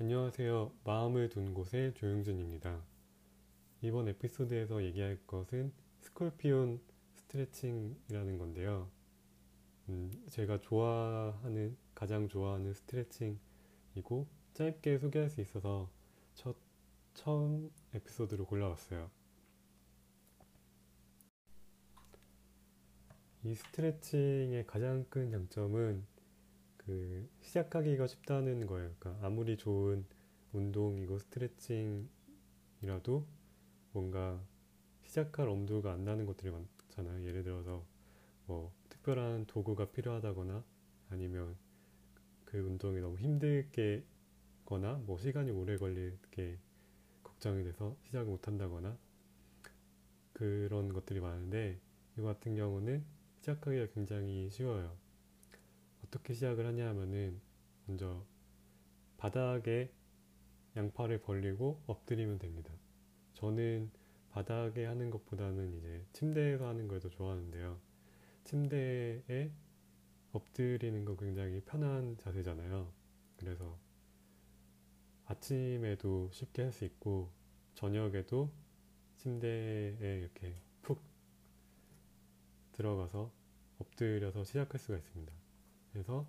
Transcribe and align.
안녕하세요. 0.00 0.70
마음을 0.84 1.28
둔 1.28 1.52
곳의 1.52 1.92
조용준입니다. 1.94 2.84
이번 3.80 4.06
에피소드에서 4.06 4.84
얘기할 4.84 5.18
것은 5.26 5.72
스콜피온 6.02 6.80
스트레칭이라는 7.14 8.38
건데요. 8.38 8.88
음, 9.88 10.12
제가 10.30 10.60
좋아하는, 10.60 11.76
가장 11.96 12.28
좋아하는 12.28 12.74
스트레칭이고 12.74 14.28
짧게 14.54 14.98
소개할 14.98 15.30
수 15.30 15.40
있어서 15.40 15.90
첫, 16.34 16.54
처음 17.14 17.68
에피소드로 17.92 18.46
골라왔어요. 18.46 19.10
이 23.42 23.52
스트레칭의 23.52 24.64
가장 24.64 25.04
큰 25.10 25.32
장점은 25.32 26.06
그 26.88 27.28
시작하기가 27.42 28.06
쉽다는 28.06 28.66
거예요. 28.66 28.94
그러니까 28.98 29.26
아무리 29.26 29.58
좋은 29.58 30.06
운동이고 30.54 31.18
스트레칭이라도 31.18 32.08
뭔가 33.92 34.42
시작할 35.04 35.50
엄두가 35.50 35.92
안 35.92 36.04
나는 36.04 36.24
것들이 36.24 36.50
많잖아요. 36.50 37.26
예를 37.26 37.42
들어서 37.42 37.84
뭐 38.46 38.72
특별한 38.88 39.44
도구가 39.48 39.90
필요하다거나 39.90 40.64
아니면 41.10 41.56
그 42.46 42.58
운동이 42.58 43.02
너무 43.02 43.18
힘들게거나 43.18 45.02
뭐 45.04 45.18
시간이 45.18 45.50
오래 45.50 45.76
걸리게 45.76 46.58
걱정이 47.22 47.64
돼서 47.64 47.98
시작을 48.06 48.24
못 48.24 48.48
한다거나 48.48 48.96
그런 50.32 50.94
것들이 50.94 51.20
많은데 51.20 51.78
이거 52.16 52.28
같은 52.28 52.54
경우는 52.56 53.04
시작하기가 53.40 53.88
굉장히 53.92 54.48
쉬워요. 54.48 54.96
어떻게 56.08 56.32
시작을 56.34 56.66
하냐 56.66 56.88
하면은 56.88 57.40
먼저 57.86 58.24
바닥에 59.18 59.92
양팔을 60.76 61.20
벌리고 61.20 61.82
엎드리면 61.86 62.38
됩니다. 62.38 62.72
저는 63.34 63.90
바닥에 64.30 64.84
하는 64.86 65.10
것보다는 65.10 65.76
이제 65.78 66.06
침대에서 66.12 66.66
하는 66.68 66.88
걸 66.88 67.00
더 67.00 67.08
좋아하는데요. 67.10 67.78
침대에 68.44 69.52
엎드리는 70.32 71.04
거 71.04 71.16
굉장히 71.16 71.60
편한 71.60 72.16
자세잖아요. 72.18 72.90
그래서 73.36 73.78
아침에도 75.26 76.30
쉽게 76.32 76.62
할 76.62 76.72
수 76.72 76.84
있고 76.86 77.30
저녁에도 77.74 78.50
침대에 79.18 80.20
이렇게 80.20 80.54
푹 80.82 81.02
들어가서 82.72 83.30
엎드려서 83.78 84.44
시작할 84.44 84.78
수가 84.80 84.96
있습니다. 84.98 85.47
그래서 85.98 86.24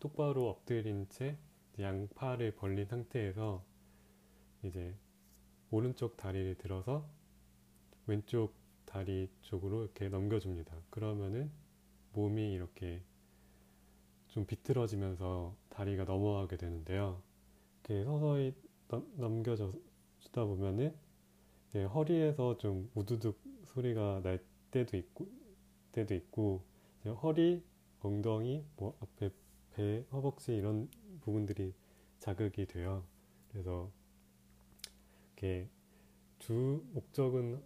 똑바로 0.00 0.48
엎드린 0.48 1.08
채 1.08 1.38
양팔을 1.78 2.56
벌린 2.56 2.86
상태에서 2.86 3.64
이제 4.64 4.96
오른쪽 5.70 6.16
다리를 6.16 6.56
들어서 6.56 7.08
왼쪽 8.08 8.52
다리 8.84 9.30
쪽으로 9.42 9.84
이렇게 9.84 10.08
넘겨줍니다. 10.08 10.76
그러면은 10.90 11.52
몸이 12.14 12.52
이렇게 12.52 13.00
좀 14.26 14.44
비틀어지면서 14.44 15.54
다리가 15.68 16.02
넘어가게 16.02 16.56
되는데요. 16.56 17.22
이렇게 17.84 18.02
서서히 18.02 18.56
넘겨주다 18.88 20.46
보면은 20.46 20.92
허리에서 21.74 22.58
좀 22.58 22.90
우두둑 22.96 23.40
소리가 23.66 24.22
날 24.24 24.42
때도 24.72 24.96
있고, 24.96 25.28
때도 25.92 26.16
있고 26.16 26.64
허리 27.22 27.62
엉덩이, 28.06 28.64
뭐 28.76 28.96
앞에 29.00 29.30
배, 29.74 30.04
허벅지 30.12 30.54
이런 30.54 30.88
부분들이 31.20 31.74
자극이 32.18 32.66
돼요. 32.66 33.04
그래서 33.50 33.90
이렇게 35.32 35.68
주 36.38 36.84
목적은 36.92 37.62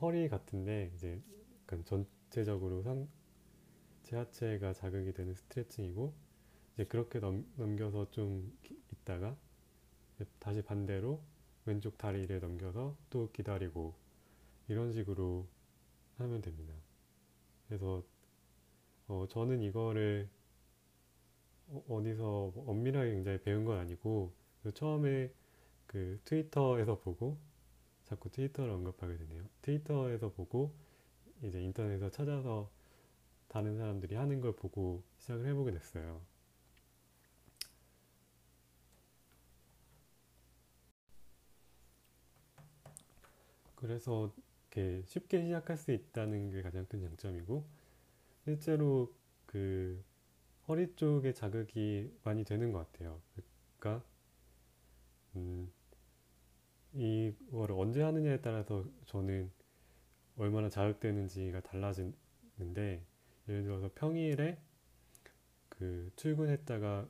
허리 0.00 0.28
같은데 0.28 0.92
이제 0.94 1.20
약간 1.62 1.84
전체적으로 1.84 2.82
상체 2.82 4.16
하체가 4.16 4.72
자극이 4.72 5.12
되는 5.12 5.34
스트레칭이고 5.34 6.12
이제 6.74 6.84
그렇게 6.84 7.18
넘, 7.18 7.44
넘겨서 7.56 8.10
좀 8.10 8.56
있다가 8.92 9.36
다시 10.38 10.62
반대로 10.62 11.22
왼쪽 11.64 11.98
다리를 11.98 12.38
넘겨서 12.40 12.96
또 13.08 13.30
기다리고 13.32 13.94
이런 14.68 14.92
식으로 14.92 15.46
하면 16.18 16.40
됩니다. 16.40 16.74
그래서 17.66 18.02
어, 19.10 19.26
저는 19.28 19.60
이거를 19.60 20.28
어, 21.66 21.84
어디서 21.88 22.52
뭐 22.54 22.64
엄밀하게 22.68 23.10
굉장히 23.10 23.40
배운 23.42 23.64
건 23.64 23.78
아니고 23.78 24.32
처음에 24.72 25.32
그 25.88 26.20
트위터에서 26.24 27.00
보고 27.00 27.36
자꾸 28.04 28.30
트위터를 28.30 28.72
언급하게 28.72 29.16
되네요. 29.18 29.42
트위터에서 29.62 30.30
보고 30.30 30.72
이제 31.42 31.60
인터넷에서 31.60 32.08
찾아서 32.10 32.70
다른 33.48 33.76
사람들이 33.76 34.14
하는 34.14 34.40
걸 34.40 34.54
보고 34.54 35.02
시작을 35.18 35.44
해보게 35.44 35.72
됐어요. 35.72 36.20
그래서 43.74 44.32
이렇게 44.72 45.02
쉽게 45.06 45.42
시작할 45.46 45.76
수 45.76 45.90
있다는 45.90 46.52
게 46.52 46.62
가장 46.62 46.86
큰 46.86 47.00
장점이고 47.00 47.79
실제로 48.50 49.14
그 49.46 50.02
허리 50.66 50.92
쪽에 50.96 51.32
자극이 51.32 52.12
많이 52.24 52.42
되는 52.42 52.72
것 52.72 52.90
같아요. 52.90 53.20
그러니까 53.78 54.04
음, 55.36 55.72
이거를 56.92 57.76
언제 57.78 58.02
하느냐에 58.02 58.40
따라서 58.40 58.84
저는 59.06 59.52
얼마나 60.36 60.68
자극되는지가 60.68 61.60
달라지는데 61.60 63.06
예를 63.48 63.62
들어서 63.62 63.88
평일에 63.94 64.58
그 65.68 66.10
출근했다가 66.16 67.08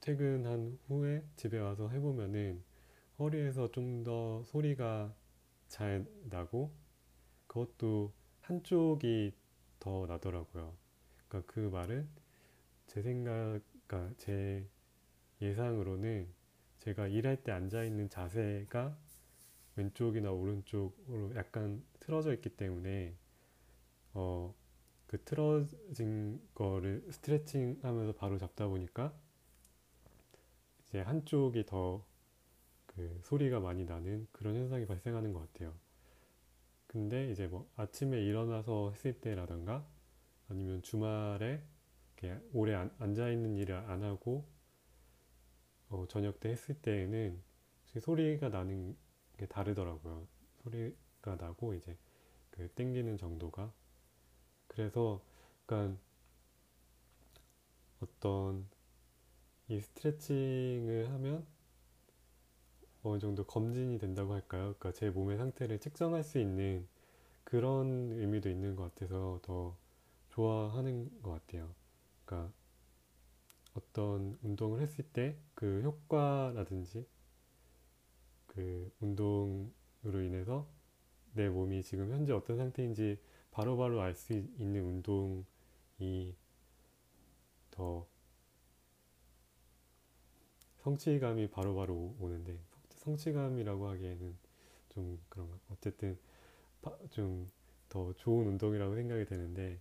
퇴근한 0.00 0.78
후에 0.88 1.24
집에 1.36 1.58
와서 1.58 1.90
해보면은 1.90 2.64
허리에서 3.18 3.70
좀 3.70 4.02
더 4.02 4.42
소리가 4.44 5.14
잘 5.68 6.06
나고 6.30 6.72
그것도 7.46 8.12
한쪽이 8.40 9.34
더 9.82 10.06
나더라고요. 10.06 10.74
그러니까 11.28 11.52
그 11.52 11.60
말은 11.60 12.08
제 12.86 13.02
생각, 13.02 13.60
그러니까 13.86 14.14
제 14.18 14.66
예상으로는 15.40 16.28
제가 16.78 17.08
일할 17.08 17.42
때 17.42 17.52
앉아 17.52 17.84
있는 17.84 18.08
자세가 18.08 18.96
왼쪽이나 19.76 20.30
오른쪽으로 20.30 21.34
약간 21.34 21.82
틀어져 22.00 22.32
있기 22.34 22.50
때문에 22.50 23.16
어, 24.14 24.54
그 25.06 25.22
틀어진 25.24 26.40
거를 26.54 27.04
스트레칭 27.10 27.78
하면서 27.82 28.12
바로 28.12 28.38
잡다 28.38 28.68
보니까 28.68 29.12
이제 30.84 31.00
한쪽이 31.00 31.66
더 31.66 32.12
그 32.94 33.20
소리가 33.22 33.60
많이 33.60 33.84
나는 33.84 34.26
그런 34.32 34.54
현상이 34.56 34.86
발생하는 34.86 35.32
것 35.32 35.40
같아요. 35.52 35.74
근데 36.92 37.30
이제 37.30 37.46
뭐 37.46 37.70
아침에 37.76 38.20
일어나서 38.20 38.90
했을 38.90 39.18
때라던가 39.18 39.86
아니면 40.48 40.82
주말에 40.82 41.62
이렇게 42.18 42.38
오래 42.52 42.74
앉아 42.74 43.30
있는 43.30 43.56
일을 43.56 43.74
안 43.74 44.02
하고 44.02 44.46
어 45.88 46.04
저녁 46.08 46.38
때 46.38 46.50
했을 46.50 46.74
때에는 46.74 47.42
소리가 47.98 48.50
나는 48.50 48.94
게 49.38 49.46
다르더라고요. 49.46 50.28
소리가 50.62 51.36
나고 51.36 51.72
이제 51.72 51.96
그 52.50 52.68
땡기는 52.68 53.16
정도가 53.16 53.72
그래서 54.66 55.24
약간 55.62 55.98
어떤 58.00 58.68
이 59.68 59.80
스트레칭을 59.80 61.10
하면 61.10 61.46
어느 63.02 63.18
정도 63.20 63.44
검진이 63.44 63.98
된다고 63.98 64.34
할까요? 64.34 64.74
그러니까 64.78 64.92
제 64.92 65.10
몸의 65.10 65.36
상태를 65.38 65.78
측정할 65.80 66.24
수 66.24 66.38
있는 66.38 66.86
그런 67.44 68.12
의미도 68.12 68.50
있는 68.50 68.76
것 68.76 68.94
같아서 68.94 69.40
더 69.42 69.76
좋아하는 70.30 71.10
것 71.22 71.32
같아요. 71.32 71.74
그러니까 72.24 72.52
어떤 73.74 74.38
운동을 74.42 74.80
했을 74.80 75.04
때 75.04 75.36
그 75.54 75.82
효과라든지 75.82 77.06
그 78.46 78.90
운동으로 79.00 80.22
인해서 80.22 80.66
내 81.34 81.48
몸이 81.48 81.82
지금 81.82 82.12
현재 82.12 82.32
어떤 82.32 82.56
상태인지 82.58 83.18
바로바로 83.52 84.00
알 84.02 84.14
수 84.14 84.34
있는 84.34 84.84
운동이 84.84 86.34
더 87.70 88.06
성취감이 90.82 91.48
바로바로 91.50 92.14
오는데 92.20 92.58
성취감이라고 93.02 93.88
하기에는 93.88 94.36
좀 94.90 95.20
그런 95.28 95.50
가. 95.50 95.58
어쨌든 95.70 96.18
좀 97.10 97.50
더 97.92 98.10
좋은 98.14 98.46
운동이라고 98.46 98.94
생각이 98.94 99.26
되는데 99.26 99.78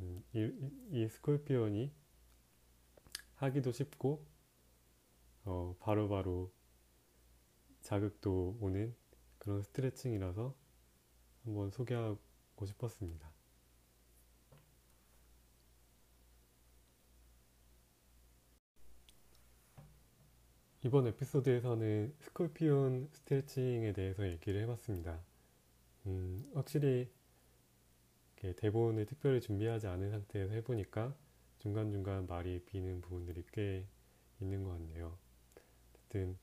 음, 0.00 0.24
이, 0.32 0.50
이 0.90 1.08
스콜피온이 1.08 1.92
하기도 3.36 3.70
쉽고 3.70 4.26
어, 5.44 5.76
바로 5.78 6.08
바로 6.08 6.52
자극도 7.80 8.58
오는 8.60 8.92
그런 9.38 9.62
스트레칭이라서 9.62 10.52
한번 11.44 11.70
소개하고 11.70 12.66
싶었습니다. 12.66 13.30
이번 20.84 21.08
에피소드에서는 21.08 22.14
스콜피온 22.20 23.08
스트레칭에 23.12 23.92
대해서 23.92 24.28
얘기를 24.28 24.62
해봤습니다. 24.62 25.18
음, 26.06 26.48
확실히 26.54 27.10
대본을 28.36 29.06
특별히 29.06 29.40
준비하지 29.40 29.88
않은 29.88 30.12
상태에서 30.12 30.54
해보니까 30.54 31.16
중간중간 31.58 32.28
말이 32.28 32.62
비는 32.64 33.00
부분들이 33.00 33.42
꽤 33.52 33.84
있는 34.40 34.62
것 34.62 34.70
같네요. 34.70 35.18
어쨌든 35.92 36.38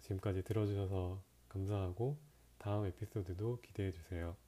지금까지 0.00 0.42
들어주셔서 0.42 1.22
감사하고 1.50 2.16
다음 2.56 2.86
에피소드도 2.86 3.60
기대해 3.60 3.92
주세요. 3.92 4.38